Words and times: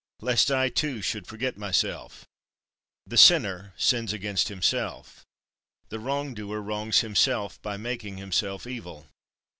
lest 0.19 0.49
I, 0.49 0.67
too, 0.69 1.03
should 1.03 1.27
forget 1.27 1.59
myself." 1.59 2.21
4. 2.21 2.27
The 3.09 3.17
sinner 3.17 3.73
sins 3.77 4.11
against 4.11 4.47
himself. 4.47 5.27
The 5.89 5.99
wrong 5.99 6.33
doer 6.33 6.59
wrongs 6.59 7.01
himself 7.01 7.61
by 7.61 7.77
making 7.77 8.17
himself 8.17 8.65
evil. 8.65 9.05